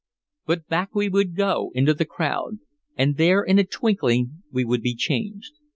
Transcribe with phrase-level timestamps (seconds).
[0.47, 2.57] But back we would go into the crowd,
[2.97, 5.53] and there in a twinkling we would be changed.